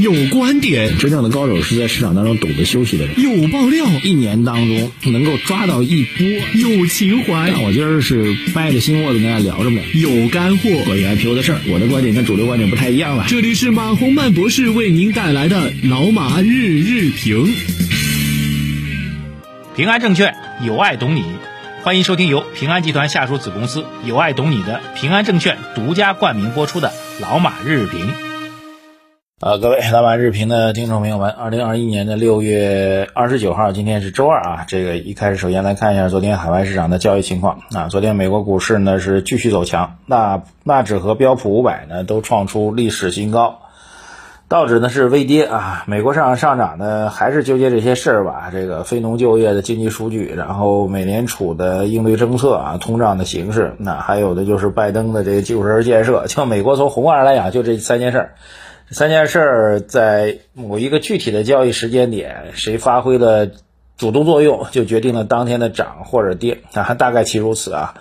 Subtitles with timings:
[0.00, 3.20] 有观点，真正的高手是在市场当中懂得休息的人。
[3.20, 6.26] 有爆料，一年当中能够抓到一波。
[6.54, 9.82] 有情怀，那我今儿是掰着心窝子跟大家聊着呢。
[9.94, 13.26] 有干货，关于 IPO 的事儿，我的观点跟主流观点不太一样了。
[13.28, 17.46] 这里是马洪曼博士为您带来的老马日日评。
[19.76, 21.24] 平安证券有爱懂你，
[21.82, 26.90] 欢迎收听由平安集团下属子公司有爱懂你的平安证券独家冠名播出的
[27.20, 28.29] 老马日评。
[29.40, 34.64] 啊，各位老板日评的听众朋友们，二零二一年的六月二十九号，今天是周二啊。
[34.68, 37.88] 这个一开始，首先来看一下昨天海外市场的交易情况啊。
[37.88, 43.60] 昨天美国股市呢是继续走强，纳纳指和标普五百呢都创出历史新高，
[44.46, 45.84] 道指呢是微跌啊。
[45.86, 56.26] 美国市场上涨呢还是纠结这些事儿吧，这个非农就业的经济数据，然后美联储的应对政策啊，通胀的形势，那还有的就是拜登的这个基础设施建设。
[56.26, 58.34] 就美国从宏观上来讲，就这三件事儿。
[58.90, 63.48] 三件事儿在某一个具体的交易时间点，谁发挥了
[63.96, 67.94] 主动作用，就决定了当天的涨或者跌啊，大概其如此啊。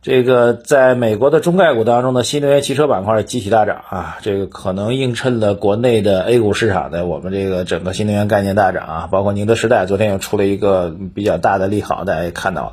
[0.00, 12.72] 这个在美国的中概股当中的新能源汽车板块集体大涨啊，这个可能映衬了国内的 A 股市场的我们这个整个新能源概念大涨啊，包括宁德时代昨天又出了一个比较大的利好，大家也看到了。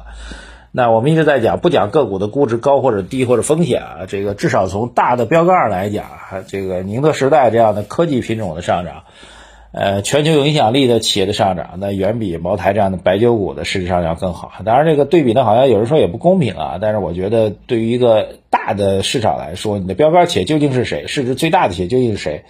[0.77, 6.03] 那我们一直在讲，不讲个股的估值高或者低或者风险啊，这个至少从大的标杆上来讲，
[6.47, 9.03] 这个宁德时代这样的科技品种的上涨，
[9.71, 14.51] 呃，全球有影响力的企业的上涨，那远比茅台这样的白酒股的市值上要更好。
[14.65, 22.43] 当然，这个对比呢，好像有人说也不公平啊，但是我觉得对于一个大的市场来说，你的标杆企业究竟是谁，市值最大的企业究竟是谁？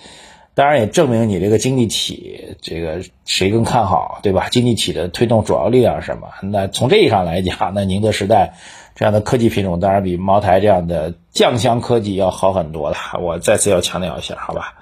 [0.56, 4.48] 当然也证明你这个经济体，这个谁更看好，对吧？
[4.50, 6.30] 经济体的推动主要力量是什么？
[6.42, 8.56] 那从这一上来讲，那宁德时代
[8.96, 12.98] 这样的科技品种，当然比茅台这样的酱香科技要好很多了。
[13.22, 14.76] 我再次要强调一下，好吧？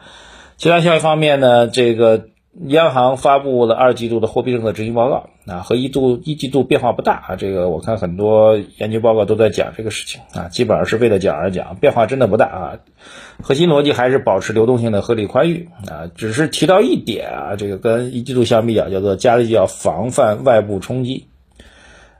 [0.57, 2.27] 其他消息方面呢，这个。
[2.67, 7.35] 央行发布了二季度的货币政策执行报告，啊，和一度一季度变化不大啊。
[7.35, 12.79] 这个我看很多研究报告都在讲这个事情啊，基本上是为了讲而讲，变化真的不大啊。
[13.41, 21.27] 核心逻辑还是保持流动性的合理宽裕啊，只是提到一点啊，这个跟一季度相比较，叫做加力要防范外部冲击。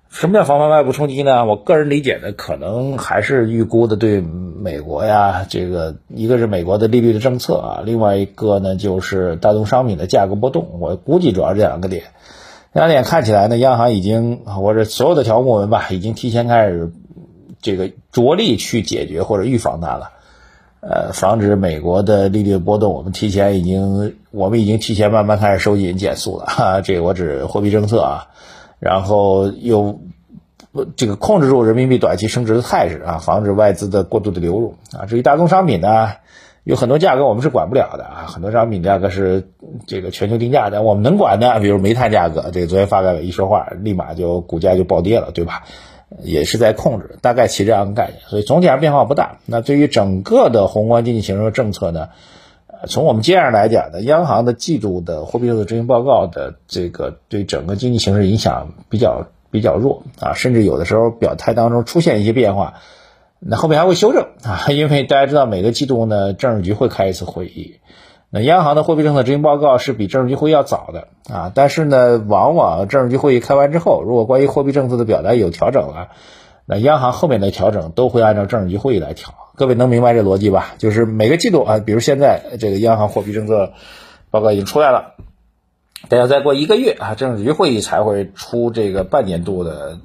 [0.09, 1.45] 什么叫防范外部冲击呢？
[1.45, 4.21] 我个人理解的可能还是预估的对
[4.63, 10.79] 美国呀，这个一个是美国的利率的政策啊，另外一个呢就是大宗商品的价格波动。
[10.79, 12.03] 我估计主要是这两个点。
[12.71, 16.93] 两点看起来呢，央行已经或者所有的条目文吧，已经提前开始
[17.61, 20.11] 这个着力去解决或者预防它了。
[20.79, 26.45] 呃，防止美国的利率波动，我们提前已经我们已经提前慢慢开始收紧减速了。
[26.45, 28.27] 哈，这个我指货币政策啊。
[28.79, 30.01] 然后又
[30.95, 35.05] 这个控制住人民币短期升值的态势啊，防止外资的过度的流入啊。
[35.05, 36.09] 至于大宗商品呢，
[36.63, 39.49] 有很多价格我们是管不了的啊，很多商品价格是
[39.85, 45.63] 这个全球定价的，我们能管的，比如煤炭价格，这个昨天发改委一说话，立马就股价就暴跌了，对吧？
[46.21, 49.37] 也是在控制，大概其这样的概念，所以总体上变化不大。
[49.45, 52.09] 那对于整个的宏观经济形势政策呢？
[52.85, 62.73] 从我们经验上来讲呢，央行的季度的货币政策执行报告的这个对整个经济形势影响比较比较弱啊，甚至有的时候表态当中出现一些变化，
[63.39, 67.75] 那后面还会修正啊，因为大家知道每个季度呢，政治局会开一次会议，
[68.31, 76.09] 那央行的货币政策执行报告是比政治局会议要早的啊，但是呢，往往政治局会议开完之后，如果关于货币政策的表达有调整了，
[76.65, 79.35] 那央行后面的调整都会按照政治局会议来调。
[79.55, 80.73] 各位能明白这逻辑吧？
[80.79, 83.73] 就是每个季度啊，比如现在这个央行货币政策
[84.31, 85.13] 报告已经出来了，
[86.09, 89.99] 得要再过一个月啊，政治局会议才会出这个半年度的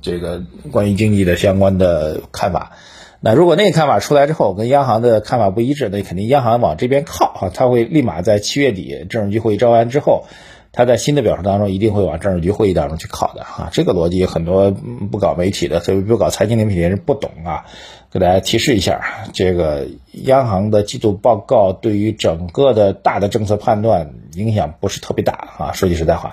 [0.00, 2.72] 这个关于经济的相关的看法。
[3.20, 10.24] 那如果那个看法出来之后跟央行的看法不一致，那肯定央行往这边靠啊，他会立马在七月底政治局会议召完之后。
[10.72, 17.66] 他在新的表述当中一定会往政治局会议当中去考的啊，这个逻辑很多不搞媒体的，特别不搞财经媒体的人不懂啊，
[18.10, 26.32] 给大家提示一下，这个央行的季度报告对于整个的大的政策判断影响不是特别大啊，说句实在话。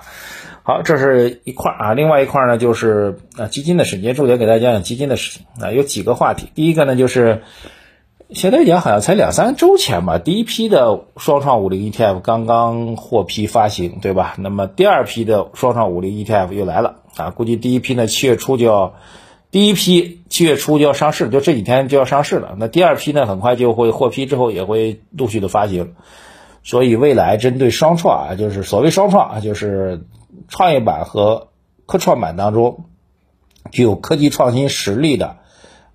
[0.62, 7.42] 好，这是一块啊，另外一块呢就是啊基金的事情，重点给大家讲讲基金的事情啊，有几个话题，第一个呢就是。
[8.32, 14.34] 现在讲好像才两三周前吧，第一批的双创五零 ETF 刚刚获批发行，对吧？
[14.38, 18.94] 那么第二批的双创五零 ETF 又来了啊，估计第一批呢七月初就要，
[19.50, 22.54] 第一批七月初就要上市，就这几天就要上市了。
[22.56, 25.94] 那第二批呢，很快就会获批之后也会陆续的发行，
[26.62, 30.04] 所以未来针对双创啊，就是所谓双创啊，就是
[30.46, 31.48] 创业板和
[31.84, 32.84] 科创板当中
[33.72, 35.39] 具有科技创新实力的。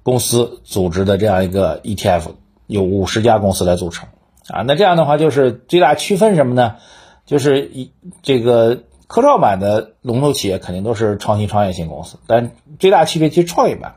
[0.05, 2.33] 公司组织的这样一个 ETF，
[2.67, 4.07] 有五十家公司来组成
[4.47, 4.61] 啊。
[4.61, 6.75] 那这样的话，就是最大区分什么呢？
[7.25, 7.91] 就是一
[8.21, 13.95] 这个科创板的龙头企业肯定都是创新创业型公司，但最大区别其实创业板。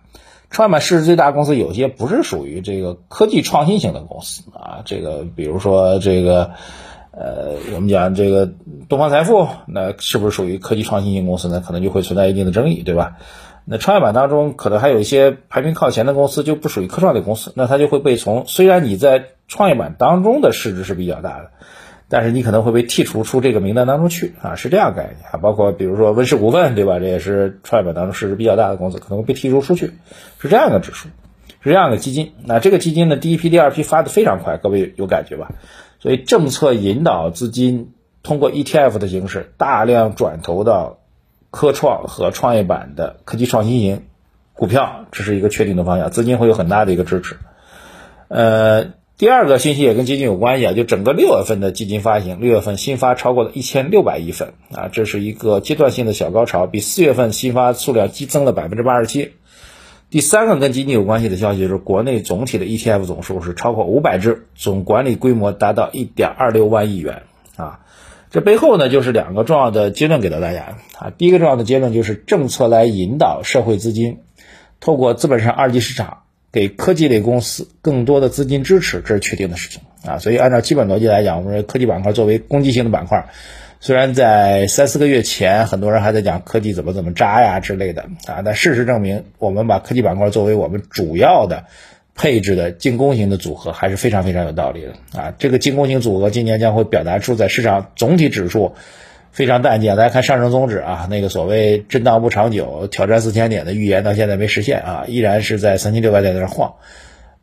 [0.48, 6.52] 创业板市值最大公司有些不是属于这个科技创新型的公司啊，这个比如说这个，
[7.10, 8.50] 呃，我们讲这个
[8.88, 11.60] 东方财富，那是不是属于科技创新型公司呢？
[11.60, 13.18] 可能就会存在一定的争议，对吧？
[13.70, 21.50] 那创业板当中可能还有一些排名靠前的公司就不属于科创类公司，那它就会被从虽然你在创业板当中的市值是比较大的。
[22.10, 25.36] 但是你可能会被剔除出这个名单当中去啊，是这样概念啊。
[25.42, 26.98] 包括比如说温氏股份，对吧？
[26.98, 29.92] 这也是创业板当中市值比较大的公司，可能会被剔除出去，
[30.38, 31.08] 是这样的指数，
[31.60, 32.32] 是这样的基金。
[32.46, 35.50] 那这个基金呢，第一批、第二批发的非常快，各位有感觉吧？
[36.00, 37.92] 所以政策引导资金
[38.22, 40.97] 通过 ETF 的形式大量转投到
[41.50, 44.04] 科创和创业板的科技创新型
[44.54, 47.36] 股票，这是一个确定的方向，资金会有很大的一个支持。
[48.28, 48.98] 呃。
[49.18, 59.32] 第二个信息也跟基金有关系啊，就整个六月份的基金发行，六月份新发超过了一千六百亿份啊，这是一个阶段性的小高潮，比四月份新发数量激增了百分之八十七。
[60.08, 67.24] 第三个跟基金有关系的消息就是，国内总体的 ETF 总数是超过五百只，总管理规模达到一点二六万亿元
[67.56, 67.80] 啊。
[68.30, 71.12] 这背后呢，就是两个重要的结论给到大家啊。
[71.16, 74.18] 第一个重要的结论就是政策来引导社会资金，
[74.80, 76.18] 透过资本上二级市场。
[76.50, 80.18] 给科技类公司更多的资金支持，这是确定的事情啊。
[80.18, 83.28] 所以按照基本逻辑来讲，我们说科技板块作为攻击性的板块，
[83.80, 91.64] 虽然在三四个月前，很多人还在讲科技怎么怎么渣呀之类的啊，但事实证明，我们把科技板块作为我们主要的
[92.18, 95.32] 配置的进攻型的组合，还是非常非常有道理的啊。
[95.38, 98.74] 这个进攻型组合今年将会表达出在市场总体指数。
[99.30, 99.94] 非常淡季啊！
[99.94, 106.74] 大家看上证综指啊，那个所谓震荡不长久、挑战四千点的预言到现在没实现啊，依然是在三千六百点在那晃。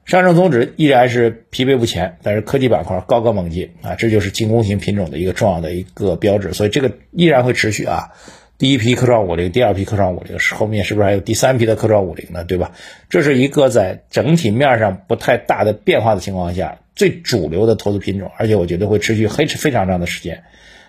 [0.04, 8.10] 上证综指依然是疲惫不前，但是科技板块高歌猛进啊，这就是进攻型品种的一个重要的一个标志，所以这个依然会持续啊。
[8.57, 12.44] 第一批科创五零，第二批科创五零，后面是不是还有第三批的科创五零呢？
[12.44, 12.72] 对吧？
[13.10, 20.44] 这是一个在整体面上不太大的变化的情况下，最主流的投资品种，而且我觉得会持续非非常长的时间。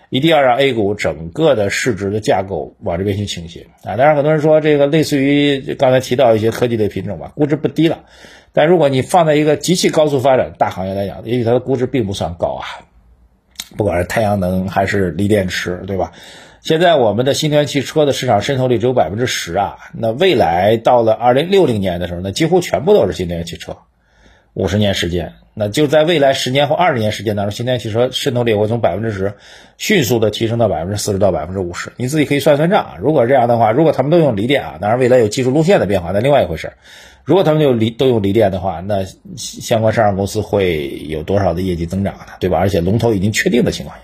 [0.09, 3.97] 一定要让 A 股整个的市值的架构往这边去倾斜啊！
[3.97, 8.05] 当然，很多人说这个类似于刚才提到一些科技类品种吧，估值不低了。
[8.53, 12.87] 但如果你放在一个极其高速发展大行业来讲，也许它的估值并不算高啊。
[13.75, 16.13] 不管是太阳能还是锂电池，对吧？
[16.61, 23.77] 现在我们的新能源汽车的市场渗透率只有百分之十啊，那未来到了二零六零年的时候，那几乎全部都是新能源汽车。
[24.53, 25.33] 五十年时间。
[25.53, 29.33] 那就在未来十年或二十年时间当中，新能源汽车渗透率会从百分之十
[29.77, 31.91] 迅速的提升到百分之四十到百分之五十。
[31.97, 32.95] 你自己可以算算账。
[32.99, 36.73] 如果这样的话，如果他们都用锂电啊，当然未来有技术路线的变化，那另外一回事。
[37.23, 39.05] 如果他们就锂都用锂电的话，那
[39.35, 42.33] 相关上市公司会有多少的业绩增长呢？
[42.39, 42.57] 对吧？
[42.57, 44.03] 而且龙头已经确定的情况下。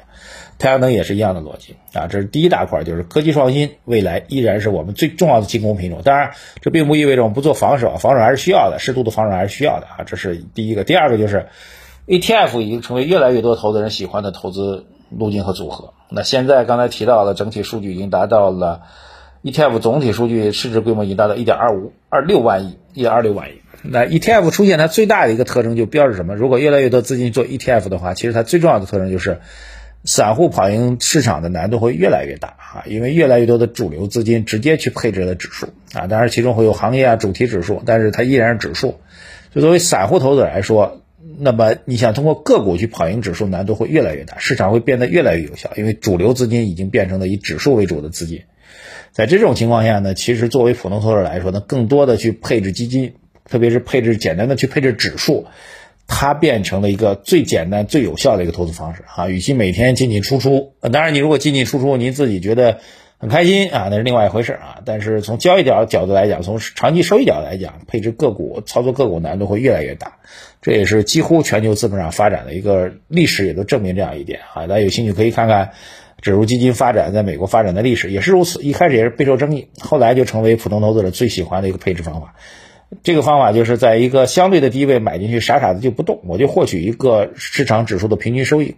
[0.59, 6.01] 太阳能也是一样的逻辑啊，这是第一大块，就是科技创新，未来依然是我们最重要的进攻品种。
[6.03, 10.03] 当然，这并不意味着我们不做防守，防守还是需要的，适度的防守还是需要的啊。
[10.05, 11.47] 这是第一个，第二个就是
[12.07, 15.93] ，ETF 已经成为越来越多投资人喜欢的投资路径和组合。
[16.09, 18.83] 那现在刚才提到的整体数据已经达到了
[19.43, 23.61] ，ETF 总体数据市值规模已经达到一点二五二六万亿，一点二六万亿。
[23.81, 26.35] 那 ETF 出现它最大的一个特征就标志什么？
[26.35, 29.39] 如果越来越多资金做 ETF 的话，其实它最重要的特征就是。
[30.05, 38.99] 散户跑赢市场的难度会越来越大啊，因为越来越多的主流资金直接去配置了指数啊，当然其中会有行业啊主题指数，但是它依然是指数。
[39.55, 41.01] 就作为散户投资者来说，
[41.39, 48.41] 那么你想通过个股去跑赢指数，难度会越来越大，市场会变得越来越有效，因为主流资金已经变成了以指数为主的资金。
[49.11, 53.13] 在这种情况下呢，其实作为普通投资者来说呢，更多的去配置基金，
[53.49, 55.45] 特别是配置简单的去配置指数。
[56.07, 59.27] 它变成了一个最简单、最有效的一个投资方式啊！
[59.29, 62.79] 与其每天进进出出，当然你如果进进出出，您自己觉得
[63.17, 64.79] 很开心啊，那是另外一回事啊。
[64.85, 70.17] 但是从交易角角度来讲，从长期收益角度来讲，配置个股、操作个股难度会越来越大。
[70.61, 74.67] 这也是几乎全球资本上发展的一个历史，也都证明这样一点啊。
[74.67, 75.71] 大家有兴趣可以看看
[76.21, 78.61] 指数基金发展在美国发展的历史，也是如此。
[78.61, 82.35] 一开始也是备受争议，后来就成为普通投资者最喜欢的一个配置方法。
[83.01, 88.75] 这个方法就是在一个相对的低位买进去，傻傻的就不动，我就获取一个市场指数的平均收益。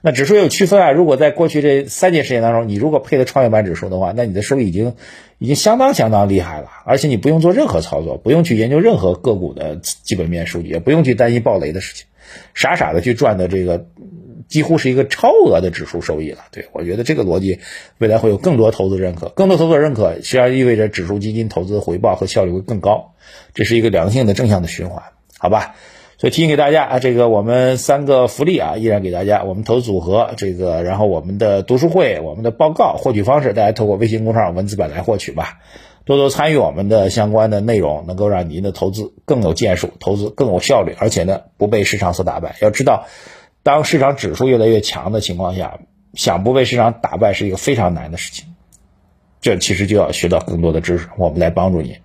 [0.00, 4.94] 那指数有区分啊，如果在过去这三年时间当中，你如果配的创业板指数的话，那你的收益已经
[5.38, 12.06] 已经相当相当厉害了，而且你不用做任何操作，不用去研究任何个股的基本面数据，也不用去担心暴雷的事情，
[12.54, 13.86] 傻傻的去赚的这个。
[14.48, 17.58] 几乎是一个超额的指数收益了，对我觉得这个逻辑
[17.98, 23.12] 未来会有更多投资认可，更多投资认可，实际上意味着指数基金投资回报和效率会更高，
[23.52, 25.02] 这是一个良性的正向的循环，
[25.38, 25.74] 好吧？
[26.16, 35.58] 所以提醒给大家啊，这个我们三个福利啊，依然给大家，我们投资组合这个，然后我们的读书会、我们的报告获取方式，大家透过微信公众号文字版来获取吧。
[36.08, 42.56] 多多参与我们的相关的内容，能够让您的投资更有建树，投资更有效率，而且呢不被市场所打败。
[42.62, 43.04] 要知道，
[43.62, 45.80] 当市场指数越来越强的情况下，
[46.14, 48.46] 想不被市场打败是一个非常难的事情。
[49.42, 51.98] 这其实就要学到更多的知识，我们来帮助你。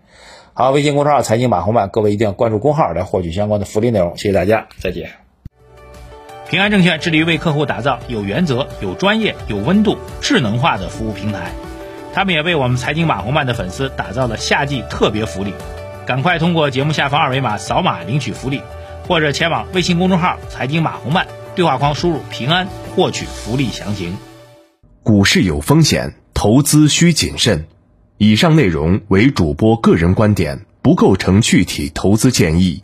[0.54, 4.18] 好，微信公众号财经马红漫，各位一定要关注公号来获取相关的福利内容。
[4.18, 5.12] 谢谢大家，再见。
[6.50, 11.54] 平安证券致力于为客户打造有原则、有专业、有温度、智能化的服务平台。
[12.14, 15.52] 他们也为我们财经马红漫的粉丝打造了夏季特别福利，
[16.06, 18.62] 赶快通过节目下方二维码扫码领取福利，
[19.08, 24.16] 或者前往微信公众号财经马红漫对话框输入“平安”获取福利详情。
[25.02, 27.66] 股市有风险，投资需谨慎。
[28.20, 32.83] 以上内容为主播个人观点，不构成具体投资建议。